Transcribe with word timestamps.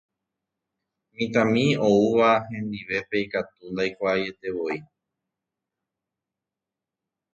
Mitãmi 1.15 1.65
oúva 1.87 2.31
hendivépe 2.49 3.17
katu 3.31 3.61
ndaikuaaietevoi. 3.71 4.77